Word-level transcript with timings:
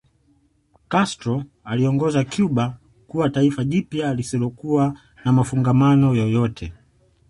Castro 0.87 1.43
aliiongoza 1.63 2.23
Cuba 2.25 2.77
kuwa 3.07 3.29
taifa 3.29 3.63
jipya 3.63 4.13
lisilokuwa 4.13 4.99
na 5.25 5.31
mafungamano 5.31 6.15
yoyote 6.15 6.73